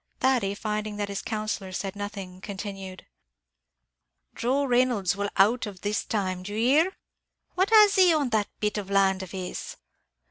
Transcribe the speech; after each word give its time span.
Thady, 0.19 0.55
finding 0.55 0.95
that 0.97 1.09
his 1.09 1.21
counsellor 1.21 1.71
said 1.71 1.95
nothing, 1.95 2.41
continued, 2.41 3.05
"Joe 4.33 4.65
Reynolds 4.65 5.15
will 5.15 5.29
out 5.37 5.67
of 5.67 5.75
that 5.75 5.81
this 5.83 6.03
time, 6.03 6.41
d'you 6.41 6.55
hear? 6.57 6.97
what 7.53 7.69
has 7.69 7.93
he 7.93 8.11
on 8.11 8.29
that 8.29 8.47
bit 8.59 8.79
of 8.79 8.89
land 8.89 9.21
of 9.21 9.29
his?" 9.29 9.77